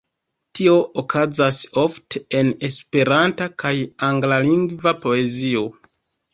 [0.59, 0.71] Tio
[1.01, 3.75] okazas ofte en Esperanta kaj
[4.11, 5.67] anglalingva poezio.